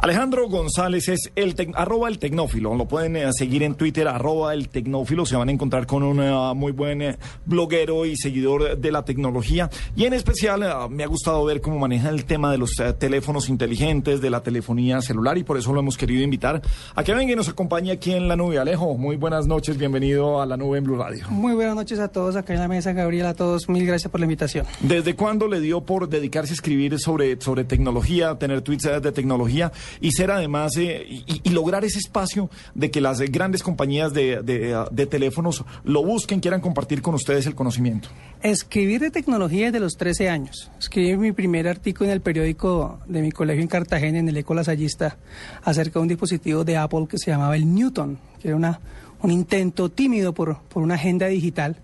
[0.00, 2.76] Alejandro González es el arroba el tecnófilo.
[2.76, 5.26] Lo pueden eh, seguir en Twitter, arroba el tecnófilo.
[5.26, 9.04] Se van a encontrar con un eh, muy buen eh, bloguero y seguidor de la
[9.04, 9.68] tecnología.
[9.96, 14.20] Y en especial me ha gustado ver cómo maneja el tema de los teléfonos inteligentes,
[14.20, 15.36] de la telefonía celular.
[15.36, 16.62] Y por eso lo hemos querido invitar
[16.94, 18.60] a que venga y nos acompañe aquí en la nube.
[18.60, 19.76] Alejo, muy buenas noches.
[19.78, 21.26] Bienvenido a la nube en Blue Radio.
[21.30, 23.26] Muy buenas noches a todos acá en la mesa, Gabriel.
[23.26, 24.64] A todos, mil gracias por la invitación.
[24.78, 29.72] ¿Desde cuándo le dio por dedicarse a escribir sobre, sobre tecnología, tener tweets de tecnología?
[30.00, 35.06] Y ser además eh, y, lograr ese espacio de que las grandes compañías de, de,
[35.06, 38.08] teléfonos lo busquen, quieran compartir con ustedes el conocimiento.
[38.42, 40.70] Escribir de tecnología desde los 13 años.
[40.78, 44.54] Escribí mi primer artículo en el periódico de mi colegio en Cartagena, en el Eco
[44.54, 45.16] Lasallista,
[45.62, 48.80] acerca de un dispositivo de Apple que se llamaba el Newton, que era una,
[49.22, 51.76] un intento tímido por, por una agenda digital.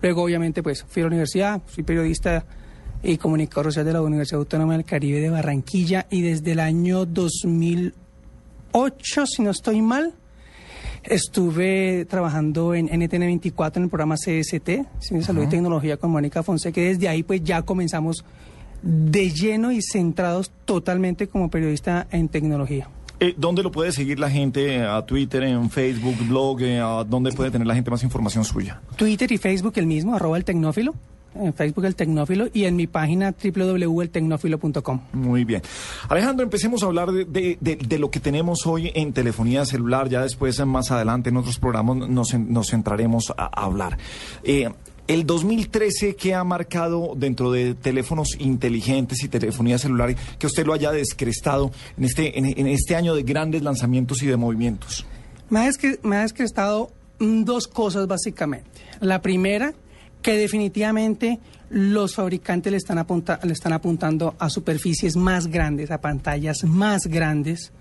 [0.00, 2.44] Luego, obviamente, pues fui a la universidad, fui periodista
[3.02, 7.04] y comunicador social de la Universidad Autónoma del Caribe de Barranquilla y desde el año
[7.04, 10.14] 2008, si no estoy mal,
[11.02, 16.44] estuve trabajando en NTN 24 en el programa CST, de Salud y Tecnología con Mónica
[16.44, 18.24] Fonseca y desde ahí pues ya comenzamos
[18.82, 22.88] de lleno y centrados totalmente como periodista en tecnología.
[23.20, 24.82] Eh, ¿Dónde lo puede seguir la gente?
[24.82, 26.60] ¿A Twitter, en Facebook, blog?
[26.62, 28.80] Eh, ¿Dónde puede tener la gente más información suya?
[28.96, 30.94] Twitter y Facebook el mismo, arroba el tecnófilo
[31.34, 35.00] en Facebook El Tecnófilo y en mi página www.eltecnófilo.com.
[35.12, 35.62] Muy bien.
[36.08, 40.08] Alejandro, empecemos a hablar de, de, lo que tenemos hoy en telefonía celular.
[40.08, 43.98] Ya después, más adelante, en otros programas nos, nos centraremos a, hablar.
[44.44, 44.68] Eh,
[45.08, 50.72] el 2013, ¿qué ha marcado dentro de teléfonos inteligentes y telefonía celular que usted lo
[50.72, 55.04] haya descrestado en este, en, este año de grandes lanzamientos y de movimientos?
[55.50, 55.70] Me ha,
[56.02, 58.70] me ha descrestado dos cosas básicamente.
[59.00, 59.74] La primera,
[60.22, 63.04] que definitivamente los fabricantes le están,
[63.42, 67.72] le están apuntando a superficies más grandes, a pantallas más grandes.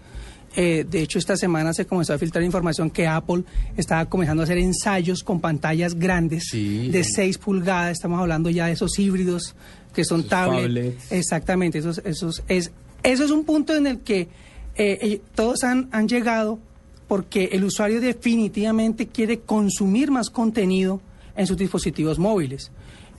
[0.56, 3.44] Eh, de hecho, esta semana se comenzó a filtrar información que Apple
[3.78, 7.94] estaba comenzando a hacer ensayos con pantallas grandes de 6 pulgadas.
[7.94, 9.56] Estamos hablando ya de esos híbridos
[9.94, 11.12] que son tablets.
[11.12, 12.72] Exactamente, esos, esos, es,
[13.04, 14.28] eso es un punto en el que eh,
[14.76, 16.60] eh, todos han, han llegado
[17.08, 21.02] porque el usuario definitivamente quiere consumir más contenido
[21.42, 22.72] en sus dispositivos móviles.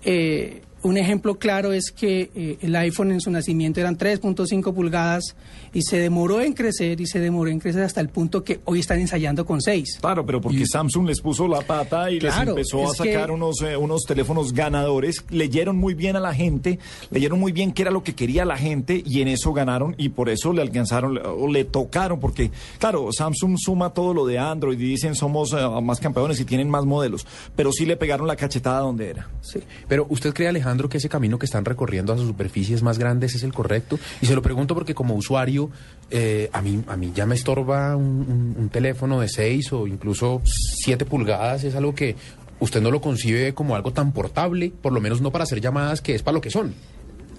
[0.05, 5.37] Eh, un ejemplo claro es que eh, el iPhone en su nacimiento eran 3.5 pulgadas
[5.73, 8.81] y se demoró en crecer y se demoró en crecer hasta el punto que hoy
[8.81, 9.99] están ensayando con 6.
[10.01, 13.77] Claro, pero porque Samsung les puso la pata y les empezó a sacar unos, eh,
[13.77, 16.79] unos teléfonos ganadores, leyeron muy bien a la gente,
[17.11, 20.11] leyeron muy bien qué era lo que quería la gente y en eso ganaron y
[20.11, 24.79] por eso le alcanzaron o le tocaron, porque claro, Samsung suma todo lo de Android
[24.79, 28.37] y dicen somos eh, más campeones y tienen más modelos, pero sí le pegaron la
[28.37, 29.29] cachetada donde era.
[29.41, 29.61] Sí.
[29.89, 33.35] Pero usted cree, Alejandro, que ese camino que están recorriendo a sus superficies más grandes
[33.35, 33.99] es el correcto?
[34.21, 35.71] Y se lo pregunto porque como usuario,
[36.11, 41.05] eh, a, mí, a mí ya me estorba un, teléfono de 6 o incluso 7
[41.05, 42.17] pulgadas, es algo que
[42.61, 46.01] usted no lo concibe como algo tan portable, por lo menos no para hacer llamadas,
[46.01, 46.75] que es para lo que son.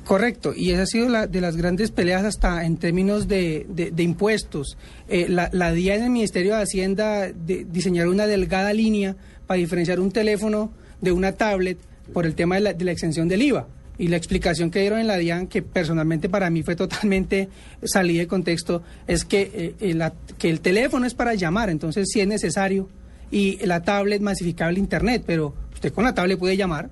[0.06, 4.04] Correcto, y esa ha sido la, de las grandes peleas hasta en términos de, de,
[4.04, 4.78] impuestos.
[5.08, 9.16] Eh, la, la DIA en el Ministerio de Hacienda de, diseñar una delgada línea
[9.48, 11.78] para diferenciar un teléfono de una tablet
[12.12, 13.68] por el tema de la, de la exención del IVA.
[13.98, 17.50] Y la explicación que dieron en la DIAN, que personalmente para mí fue totalmente
[17.84, 22.20] salida de contexto, es que, eh, eh, que el teléfono es para llamar, entonces sí
[22.20, 22.90] es necesario,
[23.30, 26.90] y la tablet masificable Internet, pero usted con la tablet puede llamar,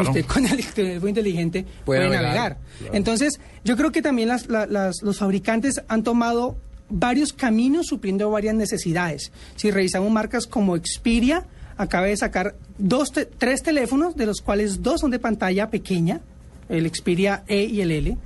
[0.00, 2.58] usted con el teléfono inteligente puede, navegar.
[2.92, 6.56] Entonces, yo creo que también las, los fabricantes han tomado
[6.88, 9.32] varios caminos supliendo varias necesidades.
[9.56, 15.00] Si revisamos marcas como Xperia, acaba de sacar dos tres teléfonos, de los cuales dos
[15.00, 16.20] son de pantalla pequeña,
[16.68, 18.18] el Xperia E y el L.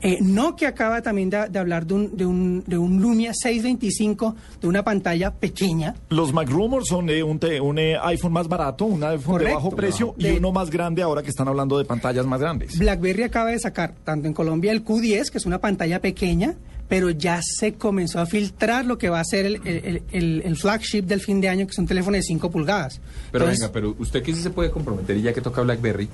[0.00, 4.68] Eh, Nokia acaba también de, hablar de un, de, un, de un Lumia 625 de
[4.68, 5.96] una pantalla pequeña.
[6.08, 10.14] Los MacRumors son de un, un eh, iPhone más barato, un iPhone de bajo precio
[10.16, 12.78] y uno más grande ahora que están hablando de pantallas más grandes.
[12.78, 16.54] BlackBerry acaba de sacar, tanto en Colombia, el Q10, que es una pantalla pequeña,
[16.88, 21.40] pero ya se comenzó a filtrar lo que va a ser el, flagship del fin
[21.40, 23.00] de año, que es un teléfono de 5 pulgadas.
[23.30, 26.08] Pero venga, pero usted que sí se puede comprometer y ya que toca BlackBerry,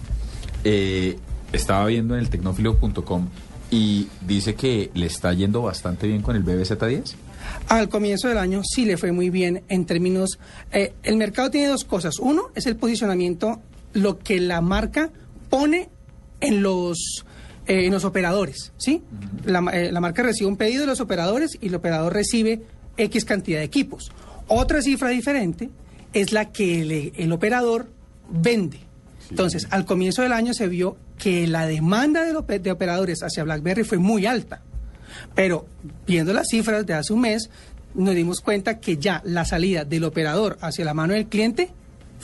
[0.65, 1.17] eh,
[1.53, 3.29] estaba viendo en el tecnófilo.com
[3.71, 7.15] y dice que le está yendo bastante bien con el BBZ10.
[7.69, 10.39] Al comienzo del año sí le fue muy bien en términos...
[10.73, 12.19] Eh, el mercado tiene dos cosas.
[12.19, 13.61] Uno es el posicionamiento,
[13.93, 15.11] lo que la marca
[15.51, 15.89] pone
[16.41, 17.25] en los
[17.67, 19.03] eh, en los operadores, ¿sí?
[19.47, 22.63] Eh, la, marca recibe un pedido de los operadores y el operador recibe
[22.97, 24.13] X cantidad de equipos.
[24.49, 25.71] Otra cifra diferente
[26.13, 27.89] es la que el, operador
[28.29, 28.81] vende.
[29.31, 33.85] Entonces, al comienzo del año se vio que la demanda de, de, operadores hacia BlackBerry
[33.85, 34.61] fue muy alta.
[35.35, 35.67] Pero
[36.07, 37.49] viendo las cifras de hace un mes,
[37.95, 41.71] nos dimos cuenta que ya la salida del operador hacia la mano del cliente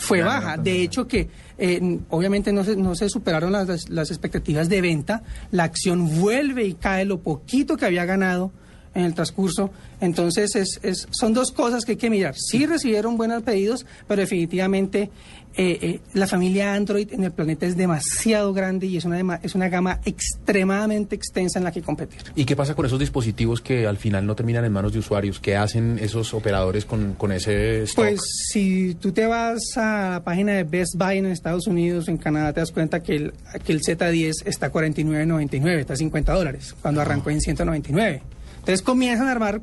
[0.00, 0.56] fue baja.
[0.56, 5.23] De hecho que eh, obviamente no se, no se superaron las, las expectativas de venta,
[5.50, 8.50] la acción vuelve y cae lo poquito que había ganado
[8.94, 9.70] en el transcurso.
[10.00, 12.34] Entonces es, es- son dos cosas que hay que mirar.
[12.37, 15.10] Sí recibieron buenos pedidos, pero definitivamente
[15.56, 19.54] eh, eh, la familia Android en el planeta es demasiado grande y es una, es
[19.56, 22.20] una gama extremadamente extensa en la que competir.
[22.34, 25.40] ¿Y qué pasa con esos dispositivos que al final no terminan en manos de usuarios?
[25.40, 28.04] ¿Qué hacen esos operadores con, con ese stock?
[28.04, 28.20] Pues
[28.52, 32.52] si tú te vas a la página de Best Buy en Estados Unidos, en Canadá,
[32.52, 33.32] te das cuenta que el,
[33.64, 38.22] que el Z10 está a 49.99, está a 50 dólares, cuando arrancó en 199.
[38.60, 39.60] Entonces comienzan a armar,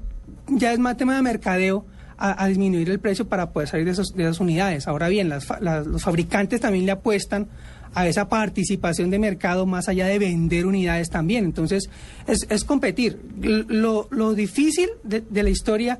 [0.49, 1.85] ya es más tema de mercadeo,
[2.17, 4.87] a, a disminuir el precio para poder salir de, esos- de esas unidades.
[4.87, 7.47] Ahora bien, las las- los fabricantes también le apuestan
[7.93, 11.45] a esa participación de mercado más allá de vender unidades también.
[11.45, 11.89] Entonces,
[12.27, 13.19] es, es competir.
[13.39, 15.99] Lo, lo difícil de- de la historia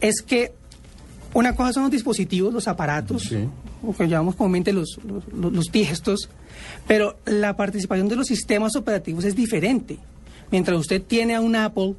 [0.00, 0.52] es que
[1.34, 3.48] una cosa son los dispositivos, los aparatos, Sí.
[3.82, 6.28] o que llamamos comúnmente los, los, los- los tiestos,
[6.86, 9.98] pero la participación de los sistemas operativos es diferente.
[10.50, 11.94] Mientras usted tiene a un Apple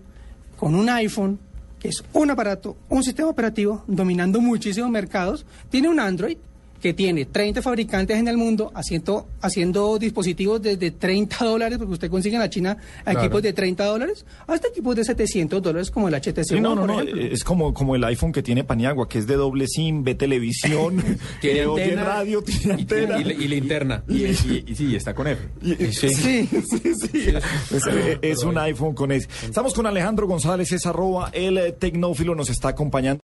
[0.59, 1.39] con un iPhone,
[1.79, 6.37] que es un aparato, un sistema operativo, dominando muchísimos mercados, tiene un Android
[6.81, 12.09] que tiene 30 fabricantes en el mundo haciendo, haciendo dispositivos desde 30 dólares, porque usted
[12.09, 13.19] consigue en la China Claro.
[13.19, 16.75] equipos de 30 dólares, hasta equipos de 700 dólares como el HTC Sí, no, One,
[16.75, 17.21] no, por no, ejemplo.
[17.33, 21.03] es como, como el iPhone que tiene Paniagua, que es de doble SIM, ve televisión,
[21.41, 23.19] Tiene antena radio, tiene y, antena.
[23.19, 24.03] y- y linterna.
[24.09, 25.41] Y, y- y sí, está con F.
[25.61, 26.09] Y- Sí.
[26.13, 27.33] sí, sí, sí.
[27.71, 27.83] Es,
[28.21, 29.27] es un iPhone con ese.
[29.45, 33.17] Estamos con Alejandro González, es arroba el tecnófilo, nos está acompañando.